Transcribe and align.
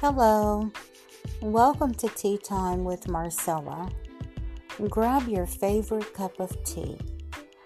Hello, 0.00 0.70
welcome 1.42 1.92
to 1.94 2.08
Tea 2.10 2.38
Time 2.38 2.84
with 2.84 3.08
Marcella. 3.08 3.90
Grab 4.88 5.26
your 5.26 5.44
favorite 5.44 6.14
cup 6.14 6.38
of 6.38 6.56
tea 6.62 6.96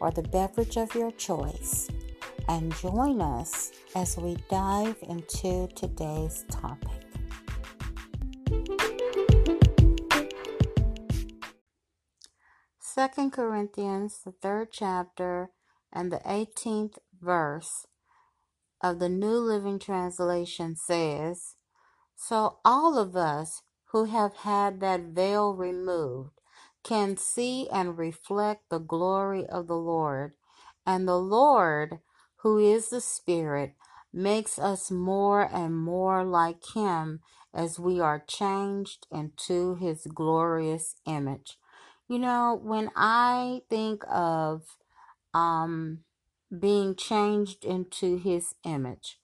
or 0.00 0.10
the 0.10 0.22
beverage 0.22 0.78
of 0.78 0.94
your 0.94 1.10
choice 1.10 1.86
and 2.48 2.74
join 2.76 3.20
us 3.20 3.72
as 3.94 4.16
we 4.16 4.38
dive 4.48 4.96
into 5.02 5.68
today's 5.76 6.46
topic. 6.50 7.02
Second 12.80 13.32
Corinthians, 13.34 14.20
the 14.24 14.32
third 14.32 14.68
chapter, 14.72 15.50
and 15.92 16.10
the 16.10 16.22
18th 16.24 16.96
verse 17.20 17.86
of 18.80 18.98
the 18.98 19.10
New 19.10 19.36
Living 19.36 19.78
Translation 19.78 20.74
says, 20.74 21.56
So 22.16 22.58
all 22.64 22.98
of 22.98 23.16
us 23.16 23.62
who 23.86 24.04
have 24.04 24.38
had 24.38 24.80
that 24.80 25.00
veil 25.00 25.54
removed 25.54 26.40
can 26.82 27.16
see 27.16 27.68
and 27.70 27.98
reflect 27.98 28.68
the 28.70 28.78
glory 28.78 29.46
of 29.46 29.66
the 29.66 29.76
Lord. 29.76 30.32
And 30.86 31.08
the 31.08 31.18
Lord, 31.18 32.00
who 32.36 32.58
is 32.58 32.90
the 32.90 33.00
Spirit, 33.00 33.74
makes 34.12 34.58
us 34.58 34.90
more 34.90 35.48
and 35.52 35.76
more 35.76 36.24
like 36.24 36.62
Him 36.74 37.20
as 37.52 37.78
we 37.78 38.00
are 38.00 38.22
changed 38.26 39.06
into 39.10 39.76
His 39.76 40.06
glorious 40.06 40.96
image. 41.06 41.58
You 42.06 42.18
know, 42.18 42.60
when 42.62 42.90
I 42.94 43.62
think 43.70 44.02
of 44.10 44.62
um, 45.32 46.00
being 46.56 46.94
changed 46.96 47.64
into 47.64 48.18
His 48.18 48.54
image, 48.64 49.18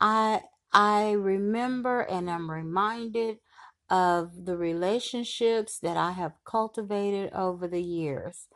I 0.00 0.42
I 0.72 1.12
remember 1.12 2.00
and 2.02 2.30
am 2.30 2.50
reminded 2.50 3.38
of 3.88 4.46
the 4.46 4.56
relationships 4.56 5.78
that 5.80 5.96
I 5.96 6.12
have 6.12 6.34
cultivated 6.44 7.32
over 7.32 7.66
the 7.66 7.82
years, 7.82 8.46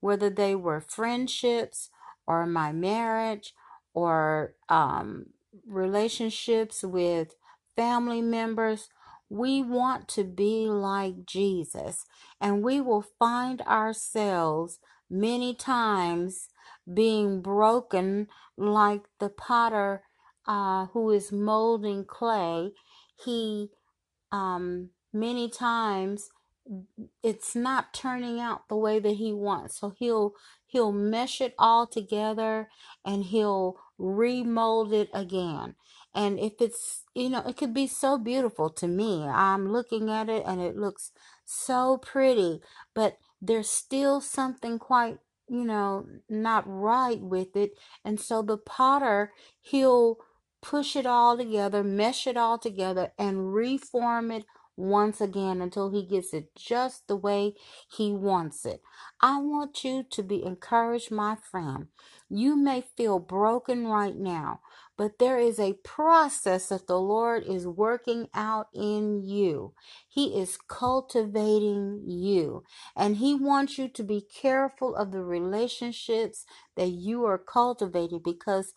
whether 0.00 0.30
they 0.30 0.54
were 0.54 0.80
friendships 0.80 1.90
or 2.26 2.46
my 2.46 2.72
marriage 2.72 3.54
or 3.94 4.54
um, 4.68 5.26
relationships 5.66 6.82
with 6.82 7.36
family 7.76 8.22
members. 8.22 8.88
We 9.28 9.62
want 9.62 10.08
to 10.08 10.24
be 10.24 10.66
like 10.68 11.24
Jesus, 11.24 12.04
and 12.40 12.64
we 12.64 12.80
will 12.80 13.04
find 13.18 13.60
ourselves 13.62 14.80
many 15.08 15.54
times 15.54 16.48
being 16.92 17.40
broken 17.42 18.26
like 18.56 19.02
the 19.20 19.28
potter 19.28 20.02
uh, 20.50 20.86
who 20.86 21.10
is 21.12 21.30
molding 21.30 22.04
clay. 22.04 22.72
He 23.24 23.68
um, 24.32 24.90
many 25.12 25.48
times 25.48 26.30
it's 27.22 27.54
not 27.54 27.94
turning 27.94 28.40
out 28.40 28.68
the 28.68 28.76
way 28.76 28.98
that 28.98 29.14
he 29.14 29.32
wants. 29.32 29.78
So 29.78 29.94
he'll 29.96 30.32
he'll 30.66 30.90
mesh 30.90 31.40
it 31.40 31.54
all 31.56 31.86
together 31.86 32.68
and 33.04 33.24
he'll 33.26 33.76
remold 33.96 34.92
it 34.92 35.08
again. 35.14 35.76
And 36.12 36.40
if 36.40 36.54
it's 36.58 37.04
you 37.14 37.30
know, 37.30 37.44
it 37.46 37.56
could 37.56 37.72
be 37.72 37.86
so 37.86 38.18
beautiful 38.18 38.70
to 38.70 38.88
me. 38.88 39.22
I'm 39.22 39.70
looking 39.70 40.10
at 40.10 40.28
it 40.28 40.42
and 40.44 40.60
it 40.60 40.76
looks 40.76 41.12
so 41.44 41.96
pretty, 41.96 42.60
but 42.92 43.18
there's 43.40 43.70
still 43.70 44.20
something 44.20 44.80
quite 44.80 45.18
you 45.48 45.64
know 45.64 46.06
not 46.28 46.64
right 46.66 47.20
with 47.20 47.56
it 47.56 47.72
and 48.04 48.20
so 48.20 48.40
the 48.40 48.56
potter 48.56 49.32
he'll 49.60 50.18
push 50.62 50.96
it 50.96 51.06
all 51.06 51.36
together, 51.36 51.84
mesh 51.84 52.26
it 52.26 52.36
all 52.36 52.58
together, 52.58 53.12
and 53.18 53.54
reform 53.54 54.30
it 54.32 54.44
once 54.76 55.20
again 55.20 55.60
until 55.60 55.90
he 55.90 56.06
gets 56.06 56.34
it 56.34 56.54
just 56.56 57.08
the 57.08 57.16
way 57.16 57.54
he 57.92 58.12
wants 58.12 58.64
it. 58.66 58.82
I 59.20 59.38
want 59.40 59.84
you 59.84 60.04
to 60.10 60.22
be 60.22 60.44
encouraged, 60.44 61.10
my 61.10 61.36
friend. 61.36 61.88
You 62.30 62.56
may 62.56 62.82
feel 62.96 63.18
broken 63.20 63.86
right 63.88 64.16
now, 64.16 64.60
but 64.96 65.18
there 65.18 65.38
is 65.38 65.60
a 65.60 65.74
process 65.84 66.68
that 66.70 66.86
the 66.88 67.00
Lord 67.00 67.44
is 67.44 67.66
working 67.66 68.28
out 68.34 68.68
in 68.74 69.22
you. 69.24 69.74
He 70.08 70.40
is 70.40 70.58
cultivating 70.68 72.02
you, 72.06 72.64
and 72.96 73.16
He 73.18 73.34
wants 73.34 73.78
you 73.78 73.88
to 73.88 74.04
be 74.04 74.22
careful 74.22 74.96
of 74.96 75.12
the 75.12 75.22
relationships 75.24 76.46
that 76.76 76.88
you 76.90 77.24
are 77.26 77.38
cultivating 77.38 78.20
because 78.24 78.74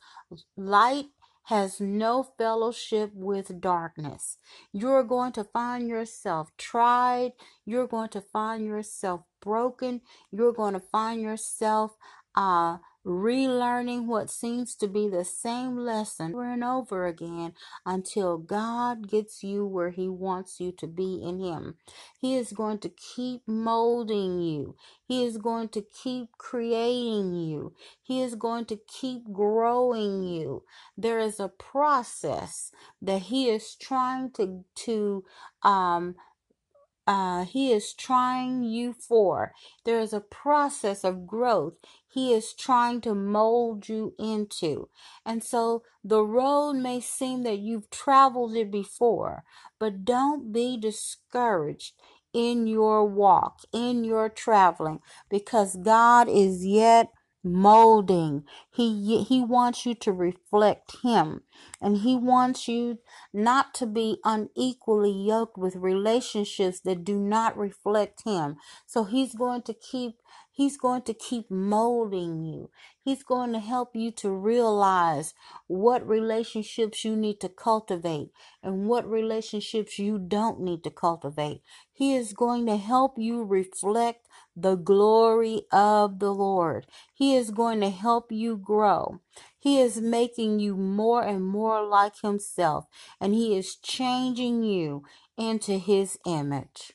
light 0.58 1.08
has 1.44 1.80
no 1.80 2.24
fellowship 2.24 3.12
with 3.14 3.60
darkness. 3.60 4.38
You're 4.72 5.04
going 5.04 5.34
to 5.34 5.44
find 5.44 5.88
yourself 5.88 6.52
tried. 6.58 7.34
You're 7.66 7.88
going 7.88 8.10
to 8.10 8.22
find 8.22 8.66
yourself 8.66 9.22
broken. 9.42 10.02
You're 10.32 10.54
going 10.54 10.74
to 10.74 10.80
find 10.80 11.22
yourself 11.22 11.98
uh, 12.36 12.78
relearning 13.06 14.06
what 14.06 14.30
seems 14.30 14.76
to 14.76 14.88
be 14.88 15.10
the 15.10 15.26
same 15.26 15.78
lesson 15.78 16.34
over 16.34 16.46
and 16.46 16.64
over 16.64 17.06
again 17.06 17.54
until 17.86 18.38
God 18.38 19.10
gets 19.10 19.44
you 19.44 19.66
where 19.66 19.92
He 19.92 20.10
wants 20.10 20.60
you 20.60 20.72
to 20.74 20.88
be 20.88 21.22
in 21.24 21.40
Him. 21.40 21.76
He 22.20 22.36
is 22.36 22.54
going 22.54 22.80
to 22.80 22.90
keep 22.90 23.42
molding 23.48 24.42
you, 24.42 24.76
He 25.06 25.26
is 25.26 25.38
going 25.38 25.70
to 25.70 25.82
keep 25.82 26.30
creating 26.38 27.34
you, 27.34 27.74
He 28.02 28.22
is 28.22 28.36
going 28.36 28.66
to 28.66 28.80
keep 28.88 29.32
growing 29.32 30.24
you. 30.24 30.64
There 30.98 31.20
is 31.20 31.40
a 31.40 31.50
process 31.50 32.72
that 33.02 33.24
He 33.24 33.50
is 33.50 33.76
trying 33.76 34.32
to, 34.34 34.64
to, 34.86 35.26
um, 35.64 36.16
uh, 37.06 37.46
he 37.46 37.72
is 37.72 37.94
trying 37.94 38.64
you 38.64 38.94
for. 38.94 39.54
There 39.86 40.00
is 40.00 40.14
a 40.14 40.22
process 40.22 41.04
of 41.04 41.28
growth 41.28 41.76
he 42.14 42.34
is 42.34 42.54
trying 42.54 43.02
to 43.02 43.16
mold 43.16 43.90
you 43.90 44.14
into. 44.20 44.90
And 45.26 45.44
so 45.44 45.84
the 46.04 46.24
road 46.24 46.74
may 46.74 47.00
seem 47.02 47.44
that 47.44 47.60
you've 47.60 47.90
traveled 47.90 48.56
it 48.56 48.72
before, 48.72 49.44
but 49.80 50.06
don't 50.06 50.54
be 50.54 50.78
discouraged 50.78 51.94
in 52.34 52.68
your 52.68 53.06
walk, 53.06 53.62
in 53.74 54.04
your 54.04 54.30
traveling, 54.30 55.00
because 55.30 55.76
God 55.78 56.30
is 56.30 56.66
yet 56.66 57.10
molding. 57.44 58.44
He 58.76 59.24
he 59.24 59.42
wants 59.42 59.86
you 59.86 59.96
to 59.96 60.12
reflect 60.12 60.98
him 61.04 61.42
and 61.82 61.98
he 61.98 62.16
wants 62.16 62.68
you 62.68 63.00
not 63.34 63.74
to 63.76 63.86
be 63.86 64.18
unequally 64.26 65.12
yoked 65.12 65.58
with 65.58 65.76
relationships 65.76 66.80
that 66.82 67.04
do 67.06 67.20
not 67.20 67.58
reflect 67.58 68.24
him. 68.24 68.58
So 68.88 69.04
he's 69.04 69.36
going 69.36 69.62
to 69.64 69.74
keep 69.74 70.16
He's 70.56 70.78
going 70.78 71.02
to 71.04 71.16
keep 71.16 71.50
molding 71.50 72.44
you. 72.44 72.70
He's 73.02 73.24
going 73.24 73.54
to 73.54 73.60
help 73.60 73.96
you 73.96 74.12
to 74.12 74.30
realize 74.30 75.34
what 75.66 76.08
relationships 76.08 77.04
you 77.04 77.16
need 77.16 77.40
to 77.42 77.50
cultivate 77.50 78.30
and 78.62 78.88
what 78.88 79.10
relationships 79.10 79.98
you 79.98 80.20
don't 80.20 80.62
need 80.62 80.84
to 80.84 80.92
cultivate. 80.92 81.62
He 81.92 82.16
is 82.16 82.34
going 82.34 82.68
to 82.68 82.78
help 82.78 83.18
you 83.18 83.44
reflect 83.44 84.28
the 84.56 84.76
glory 84.76 85.64
of 85.72 86.20
the 86.20 86.32
Lord. 86.32 86.86
He 87.14 87.36
is 87.36 87.50
going 87.50 87.82
to 87.82 87.90
help 87.90 88.32
you 88.32 88.58
grow. 88.64 89.20
He 89.60 89.80
is 89.80 90.02
making 90.02 90.60
you 90.60 90.76
more 90.76 91.24
and 91.24 91.46
more 91.46 91.86
like 91.86 92.22
Himself, 92.22 92.86
and 93.20 93.34
He 93.34 93.58
is 93.58 93.76
changing 93.76 94.64
you 94.64 95.04
into 95.38 95.78
His 95.78 96.18
image. 96.26 96.94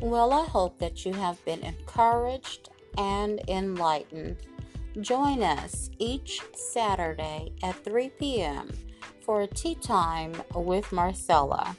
Well, 0.00 0.34
I 0.34 0.44
hope 0.44 0.78
that 0.80 1.06
you 1.06 1.14
have 1.14 1.42
been 1.46 1.60
encouraged 1.60 2.68
and 2.98 3.40
enlightened. 3.48 4.36
Join 5.00 5.42
us 5.42 5.90
each 5.98 6.40
Saturday 6.54 7.52
at 7.62 7.82
3 7.82 8.10
p.m. 8.10 8.70
for 9.22 9.40
a 9.40 9.46
tea 9.46 9.74
time 9.76 10.34
with 10.54 10.92
Marcella. 10.92 11.76